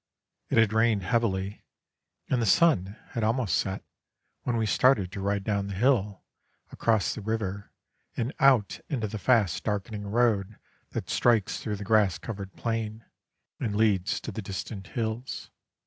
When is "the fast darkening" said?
9.07-10.07